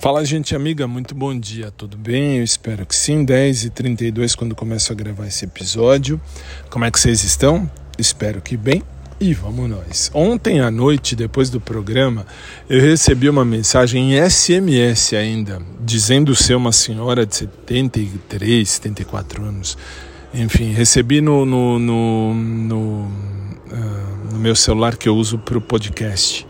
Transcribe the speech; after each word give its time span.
Fala, 0.00 0.24
gente 0.24 0.54
amiga, 0.54 0.86
muito 0.86 1.12
bom 1.12 1.36
dia, 1.36 1.72
tudo 1.72 1.96
bem? 1.96 2.36
Eu 2.36 2.44
espero 2.44 2.86
que 2.86 2.94
sim. 2.94 3.26
10h32 3.26 4.36
quando 4.36 4.54
começo 4.54 4.92
a 4.92 4.94
gravar 4.94 5.26
esse 5.26 5.44
episódio. 5.44 6.20
Como 6.70 6.84
é 6.84 6.90
que 6.90 7.00
vocês 7.00 7.24
estão? 7.24 7.68
Espero 7.98 8.40
que 8.40 8.56
bem. 8.56 8.80
E 9.18 9.34
vamos 9.34 9.68
nós. 9.68 10.08
Ontem 10.14 10.60
à 10.60 10.70
noite, 10.70 11.16
depois 11.16 11.50
do 11.50 11.60
programa, 11.60 12.24
eu 12.70 12.80
recebi 12.80 13.28
uma 13.28 13.44
mensagem 13.44 14.14
em 14.14 14.30
SMS 14.30 15.14
ainda, 15.14 15.60
dizendo 15.80 16.32
ser 16.36 16.54
uma 16.54 16.70
senhora 16.70 17.26
de 17.26 17.34
73, 17.34 18.70
74 18.70 19.44
anos. 19.44 19.76
Enfim, 20.32 20.72
recebi 20.72 21.20
no, 21.20 21.44
no, 21.44 21.76
no, 21.80 22.34
no, 22.34 22.76
uh, 22.76 24.32
no 24.32 24.38
meu 24.38 24.54
celular 24.54 24.96
que 24.96 25.08
eu 25.08 25.16
uso 25.16 25.38
para 25.38 25.58
o 25.58 25.60
podcast. 25.60 26.46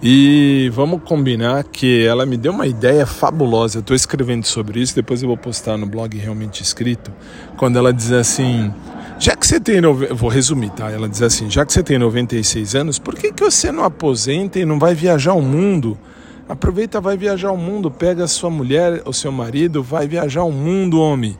E 0.00 0.70
vamos 0.72 1.02
combinar 1.02 1.64
que 1.64 2.06
ela 2.06 2.24
me 2.24 2.36
deu 2.36 2.52
uma 2.52 2.68
ideia 2.68 3.04
fabulosa. 3.04 3.78
Eu 3.78 3.80
estou 3.80 3.96
escrevendo 3.96 4.44
sobre 4.44 4.80
isso, 4.80 4.94
depois 4.94 5.22
eu 5.22 5.28
vou 5.28 5.36
postar 5.36 5.76
no 5.76 5.86
blog 5.86 6.16
realmente 6.16 6.62
escrito. 6.62 7.10
Quando 7.56 7.76
ela 7.78 7.92
diz 7.92 8.12
assim: 8.12 8.72
já 9.18 9.34
que 9.34 9.44
você 9.44 9.58
tem. 9.58 9.80
Vou 9.80 10.30
resumir, 10.30 10.70
tá? 10.70 10.90
Ela 10.90 11.08
diz 11.08 11.20
assim: 11.20 11.50
já 11.50 11.66
que 11.66 11.72
você 11.72 11.82
tem 11.82 11.98
96 11.98 12.76
anos, 12.76 12.98
por 12.98 13.16
que, 13.16 13.32
que 13.32 13.42
você 13.42 13.72
não 13.72 13.82
aposenta 13.82 14.60
e 14.60 14.64
não 14.64 14.78
vai 14.78 14.94
viajar 14.94 15.32
o 15.32 15.42
mundo? 15.42 15.98
Aproveita, 16.48 17.00
vai 17.00 17.16
viajar 17.16 17.50
o 17.50 17.56
mundo, 17.56 17.90
pega 17.90 18.24
a 18.24 18.28
sua 18.28 18.48
mulher, 18.48 19.02
o 19.04 19.12
seu 19.12 19.32
marido, 19.32 19.82
vai 19.82 20.06
viajar 20.06 20.44
o 20.44 20.52
mundo, 20.52 21.00
homem. 21.00 21.36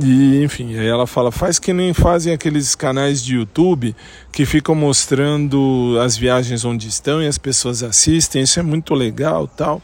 E 0.00 0.42
enfim, 0.42 0.76
aí 0.78 0.86
ela 0.86 1.06
fala: 1.06 1.30
faz 1.30 1.58
que 1.58 1.72
nem 1.72 1.94
fazem 1.94 2.32
aqueles 2.32 2.74
canais 2.74 3.22
de 3.22 3.36
YouTube 3.36 3.94
que 4.32 4.44
ficam 4.44 4.74
mostrando 4.74 5.96
as 6.02 6.16
viagens 6.16 6.64
onde 6.64 6.88
estão 6.88 7.22
e 7.22 7.28
as 7.28 7.38
pessoas 7.38 7.82
assistem, 7.82 8.42
isso 8.42 8.58
é 8.58 8.62
muito 8.62 8.94
legal 8.94 9.46
tal. 9.46 9.80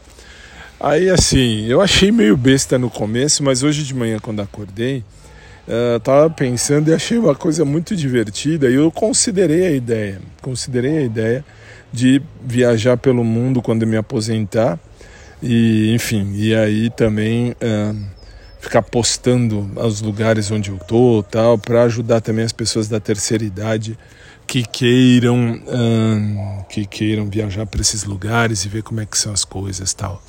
Aí 0.79 1.09
assim, 1.09 1.65
eu 1.67 1.79
achei 1.79 2.11
meio 2.11 2.35
besta 2.35 2.77
no 2.77 2.89
começo, 2.89 3.43
mas 3.43 3.63
hoje 3.63 3.83
de 3.83 3.93
manhã, 3.93 4.17
quando 4.19 4.41
acordei, 4.41 5.03
uh, 5.67 5.99
tava 5.99 6.29
pensando 6.29 6.89
e 6.89 6.93
achei 6.93 7.17
uma 7.17 7.35
coisa 7.35 7.63
muito 7.63 7.95
divertida 7.95 8.69
e 8.69 8.75
eu 8.75 8.91
considerei 8.91 9.65
a 9.65 9.71
ideia. 9.71 10.19
Considerei 10.41 10.97
a 10.97 11.01
ideia 11.01 11.45
de 11.93 12.21
viajar 12.43 12.97
pelo 12.97 13.23
mundo 13.23 13.61
quando 13.61 13.87
me 13.87 13.95
aposentar. 13.95 14.77
E 15.41 15.93
enfim, 15.93 16.33
e 16.35 16.53
aí 16.53 16.89
também. 16.89 17.51
Uh, 17.51 18.20
ficar 18.61 18.83
postando 18.83 19.69
os 19.75 20.01
lugares 20.01 20.51
onde 20.51 20.69
eu 20.69 20.77
tô, 20.77 21.25
tal, 21.29 21.57
para 21.57 21.83
ajudar 21.83 22.21
também 22.21 22.45
as 22.45 22.53
pessoas 22.53 22.87
da 22.87 22.99
terceira 22.99 23.43
idade 23.43 23.97
que 24.45 24.63
queiram 24.63 25.59
hum, 25.67 26.63
que 26.69 26.85
queiram 26.85 27.29
viajar 27.29 27.65
para 27.65 27.81
esses 27.81 28.03
lugares 28.03 28.63
e 28.63 28.69
ver 28.69 28.83
como 28.83 29.01
é 29.01 29.05
que 29.05 29.17
são 29.17 29.33
as 29.33 29.43
coisas, 29.43 29.93
tal. 29.93 30.21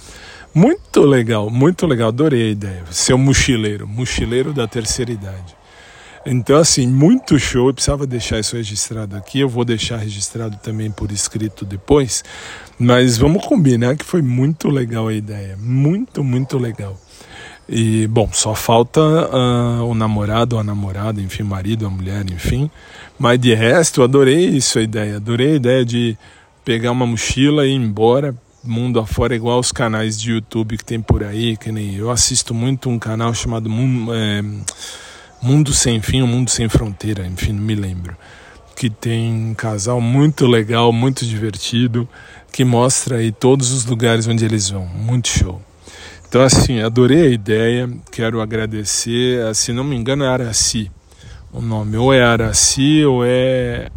Muito 0.55 1.01
legal, 1.03 1.51
muito 1.51 1.87
legal, 1.87 2.09
adorei 2.09 2.49
a 2.49 2.51
ideia. 2.51 2.85
Ser 2.91 3.15
um 3.15 3.19
mochileiro, 3.19 3.87
mochileiro 3.87 4.53
da 4.53 4.67
terceira 4.67 5.13
idade. 5.13 5.57
Então, 6.25 6.57
assim, 6.57 6.87
muito 6.87 7.39
show. 7.39 7.69
Eu 7.69 7.75
precisava 7.75 8.07
deixar 8.07 8.39
isso 8.39 8.55
registrado 8.55 9.17
aqui. 9.17 9.41
Eu 9.41 9.49
vou 9.49 9.65
deixar 9.65 9.97
registrado 9.97 10.57
também 10.63 10.91
por 10.91 11.11
escrito 11.11 11.65
depois. 11.65 12.23
Mas 12.79 13.19
vamos 13.19 13.45
combinar 13.45 13.97
que 13.97 14.05
foi 14.05 14.23
muito 14.23 14.69
legal 14.69 15.09
a 15.09 15.15
ideia. 15.15 15.57
Muito, 15.59 16.23
muito 16.23 16.59
legal. 16.59 17.01
E, 17.69 18.07
bom, 18.09 18.29
só 18.33 18.55
falta 18.55 19.01
uh, 19.01 19.85
o 19.85 19.95
namorado 19.95 20.59
a 20.59 20.65
namorada, 20.65 21.21
enfim, 21.21 21.43
o 21.43 21.47
marido, 21.47 21.87
a 21.87 21.91
mulher, 21.91 22.25
enfim. 22.31 22.71
Mas 23.19 23.39
de 23.39 23.55
resto, 23.55 24.03
adorei 24.03 24.47
isso, 24.47 24.79
a 24.79 24.83
ideia. 24.83 25.17
Adorei 25.17 25.53
a 25.53 25.57
ideia 25.57 25.85
de 25.85 26.17
pegar 26.65 26.91
uma 26.91 27.07
mochila 27.07 27.67
e 27.67 27.71
ir 27.71 27.77
embora, 27.77 28.35
mundo 28.65 29.01
afora, 29.01 29.35
igual 29.35 29.59
os 29.59 29.73
canais 29.73 30.21
de 30.21 30.33
YouTube 30.33 30.77
que 30.77 30.85
tem 30.85 31.01
por 31.01 31.25
aí, 31.25 31.57
que 31.57 31.73
nem 31.73 31.95
eu 31.95 32.11
assisto 32.11 32.55
muito 32.55 32.89
um 32.89 32.99
canal 32.99 33.35
chamado 33.35 33.69
Mundo, 33.69 34.13
é, 34.15 34.43
Mundo 35.41 35.73
Sem 35.73 36.01
Fim, 36.01 36.23
Mundo 36.23 36.51
Sem 36.51 36.69
Fronteira, 36.69 37.27
enfim, 37.27 37.53
não 37.53 37.63
me 37.63 37.75
lembro. 37.75 38.17
Que 38.77 38.89
tem 38.89 39.33
um 39.33 39.55
casal 39.55 40.01
muito 40.01 40.47
legal, 40.47 40.93
muito 40.93 41.27
divertido, 41.27 42.09
que 42.53 42.65
mostra 42.65 43.17
aí 43.17 43.31
todos 43.33 43.71
os 43.71 43.85
lugares 43.85 44.27
onde 44.27 44.45
eles 44.45 44.71
vão. 44.71 44.87
Muito 44.87 45.29
show. 45.29 45.61
Então, 46.33 46.41
assim, 46.41 46.81
adorei 46.81 47.27
a 47.27 47.29
ideia, 47.29 47.91
quero 48.11 48.41
agradecer. 48.41 49.55
Se 49.55 49.71
não 49.71 49.85
me 49.85 49.95
engano, 49.95 50.25
é 50.25 50.29
Araci 50.29 50.91
o 51.53 51.61
nome. 51.61 51.99
Ou 51.99 52.11
é 52.11 52.23
Araci 52.23 53.05
ou 53.05 53.23
é. 53.23 53.91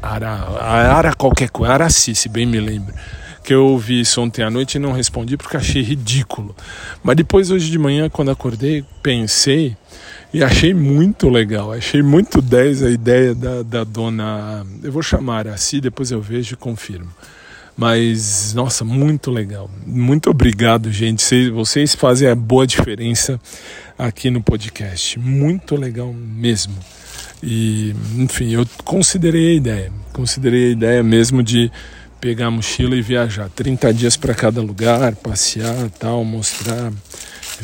Ara, 0.00 0.30
Ara 0.60 1.12
qualquer 1.12 1.50
coisa, 1.50 1.72
Araci, 1.72 2.14
se 2.14 2.28
bem 2.28 2.46
me 2.46 2.60
lembro. 2.60 2.94
Que 3.42 3.52
eu 3.52 3.66
ouvi 3.66 3.98
isso 3.98 4.20
ontem 4.20 4.44
à 4.44 4.48
noite 4.48 4.76
e 4.76 4.78
não 4.78 4.92
respondi 4.92 5.36
porque 5.36 5.56
achei 5.56 5.82
ridículo. 5.82 6.54
Mas 7.02 7.16
depois, 7.16 7.50
hoje 7.50 7.68
de 7.68 7.80
manhã, 7.80 8.08
quando 8.08 8.30
acordei, 8.30 8.84
pensei 9.02 9.76
e 10.32 10.44
achei 10.44 10.72
muito 10.72 11.28
legal. 11.28 11.72
Achei 11.72 12.00
muito 12.00 12.40
10 12.40 12.84
a 12.84 12.90
ideia 12.90 13.34
da, 13.34 13.64
da 13.64 13.82
dona. 13.82 14.64
Eu 14.84 14.92
vou 14.92 15.02
chamar 15.02 15.48
Araci, 15.48 15.80
depois 15.80 16.12
eu 16.12 16.20
vejo 16.20 16.54
e 16.54 16.56
confirmo. 16.56 17.10
Mas, 17.76 18.52
nossa, 18.54 18.84
muito 18.84 19.30
legal. 19.30 19.70
Muito 19.86 20.30
obrigado, 20.30 20.92
gente. 20.92 21.50
Vocês 21.50 21.94
fazem 21.94 22.28
a 22.28 22.34
boa 22.34 22.66
diferença 22.66 23.40
aqui 23.98 24.30
no 24.30 24.42
podcast. 24.42 25.18
Muito 25.18 25.76
legal 25.76 26.12
mesmo. 26.12 26.74
E, 27.42 27.94
enfim, 28.16 28.50
eu 28.50 28.66
considerei 28.84 29.52
a 29.52 29.54
ideia. 29.54 29.92
Considerei 30.12 30.68
a 30.68 30.72
ideia 30.72 31.02
mesmo 31.02 31.42
de 31.42 31.70
pegar 32.20 32.46
a 32.46 32.50
mochila 32.50 32.94
e 32.94 33.02
viajar. 33.02 33.48
30 33.48 33.94
dias 33.94 34.16
para 34.16 34.34
cada 34.34 34.60
lugar, 34.60 35.16
passear, 35.16 35.88
tal, 35.98 36.22
mostrar, 36.24 36.92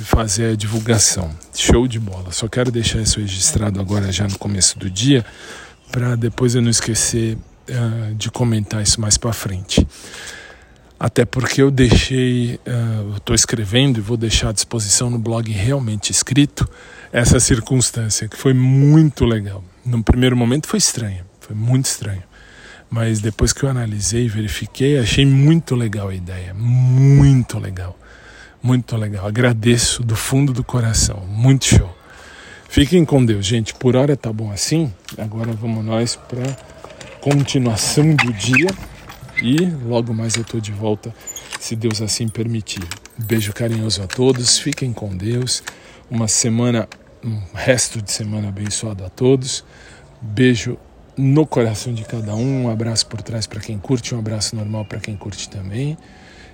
fazer 0.04 0.52
a 0.52 0.56
divulgação. 0.56 1.30
Show 1.54 1.86
de 1.86 2.00
bola. 2.00 2.32
Só 2.32 2.48
quero 2.48 2.70
deixar 2.70 3.00
isso 3.00 3.20
registrado 3.20 3.80
agora 3.80 4.10
já 4.10 4.26
no 4.26 4.38
começo 4.38 4.78
do 4.78 4.88
dia, 4.88 5.24
para 5.92 6.16
depois 6.16 6.54
eu 6.54 6.62
não 6.62 6.70
esquecer 6.70 7.36
uh, 7.68 8.14
de 8.14 8.30
comentar 8.30 8.82
isso 8.82 9.00
mais 9.00 9.16
para 9.16 9.32
frente. 9.32 9.86
Até 10.98 11.24
porque 11.26 11.60
eu 11.60 11.70
deixei, 11.70 12.58
uh, 12.66 13.16
estou 13.16 13.34
escrevendo 13.34 13.98
e 13.98 14.00
vou 14.00 14.16
deixar 14.16 14.48
à 14.48 14.52
disposição 14.52 15.10
no 15.10 15.18
blog 15.18 15.50
realmente 15.52 16.10
escrito 16.10 16.68
essa 17.12 17.38
circunstância 17.38 18.28
que 18.28 18.36
foi 18.36 18.54
muito 18.54 19.24
legal. 19.24 19.62
No 19.84 20.02
primeiro 20.02 20.36
momento 20.36 20.66
foi 20.66 20.78
estranho, 20.78 21.24
foi 21.40 21.54
muito 21.54 21.86
estranho. 21.86 22.22
Mas 22.88 23.20
depois 23.20 23.52
que 23.52 23.64
eu 23.64 23.68
analisei, 23.68 24.28
verifiquei, 24.28 24.98
achei 24.98 25.26
muito 25.26 25.74
legal 25.74 26.08
a 26.08 26.14
ideia, 26.14 26.54
muito 26.54 27.58
legal, 27.58 27.98
muito 28.62 28.96
legal. 28.96 29.26
Agradeço 29.26 30.02
do 30.02 30.16
fundo 30.16 30.52
do 30.52 30.64
coração, 30.64 31.26
muito 31.28 31.64
show. 31.66 31.96
Fiquem 32.68 33.04
com 33.04 33.24
Deus, 33.24 33.44
gente. 33.44 33.74
Por 33.74 33.96
hora 33.96 34.16
tá 34.16 34.32
bom 34.32 34.50
assim. 34.50 34.92
Agora 35.18 35.52
vamos 35.52 35.84
nós 35.84 36.16
para 36.16 36.44
continuação 37.28 38.14
do 38.14 38.32
dia 38.32 38.68
e 39.42 39.56
logo 39.84 40.14
mais 40.14 40.36
eu 40.36 40.42
estou 40.42 40.60
de 40.60 40.70
volta, 40.70 41.12
se 41.58 41.74
Deus 41.74 42.00
assim 42.00 42.28
permitir. 42.28 42.86
Beijo 43.18 43.52
carinhoso 43.52 44.00
a 44.00 44.06
todos, 44.06 44.60
fiquem 44.60 44.92
com 44.92 45.08
Deus. 45.16 45.60
Uma 46.08 46.28
semana, 46.28 46.88
um 47.24 47.42
resto 47.52 48.00
de 48.00 48.12
semana 48.12 48.50
abençoado 48.50 49.04
a 49.04 49.08
todos. 49.08 49.64
Beijo 50.22 50.78
no 51.16 51.44
coração 51.44 51.92
de 51.92 52.04
cada 52.04 52.32
um. 52.36 52.66
Um 52.66 52.70
abraço 52.70 53.04
por 53.08 53.20
trás 53.20 53.44
para 53.44 53.58
quem 53.58 53.76
curte, 53.76 54.14
um 54.14 54.20
abraço 54.20 54.54
normal 54.54 54.84
para 54.84 55.00
quem 55.00 55.16
curte 55.16 55.48
também. 55.48 55.98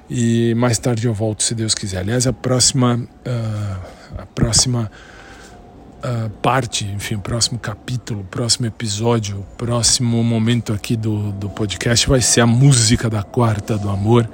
E 0.08 0.54
mais 0.54 0.78
tarde 0.78 1.06
eu 1.06 1.12
volto, 1.12 1.42
se 1.42 1.54
Deus 1.54 1.74
quiser. 1.74 1.98
Aliás, 1.98 2.26
a 2.26 2.32
próxima, 2.32 2.96
uh, 2.96 4.22
a 4.22 4.24
próxima 4.24 4.90
uh, 6.04 6.30
parte, 6.42 6.84
enfim, 6.84 7.18
próximo 7.18 7.58
capítulo, 7.58 8.24
próximo 8.30 8.66
episódio, 8.66 9.44
próximo 9.56 10.22
momento 10.22 10.72
aqui 10.72 10.96
do, 10.96 11.32
do 11.32 11.48
podcast 11.48 12.08
vai 12.08 12.20
ser 12.20 12.42
a 12.42 12.46
música 12.46 13.08
da 13.08 13.22
quarta 13.22 13.78
do 13.78 13.88
amor, 13.88 14.28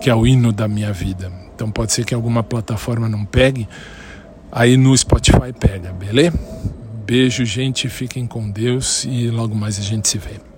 que 0.00 0.10
é 0.10 0.14
o 0.14 0.26
hino 0.26 0.52
da 0.52 0.68
minha 0.68 0.92
vida. 0.92 1.32
Então 1.54 1.70
pode 1.70 1.92
ser 1.92 2.04
que 2.04 2.14
alguma 2.14 2.42
plataforma 2.42 3.08
não 3.08 3.24
pegue, 3.24 3.68
aí 4.50 4.76
no 4.76 4.96
Spotify 4.96 5.52
pega, 5.58 5.92
beleza? 5.92 6.38
Beijo, 7.04 7.44
gente, 7.44 7.88
fiquem 7.88 8.26
com 8.26 8.50
Deus 8.50 9.04
e 9.04 9.28
logo 9.28 9.54
mais 9.54 9.78
a 9.78 9.82
gente 9.82 10.08
se 10.08 10.18
vê. 10.18 10.51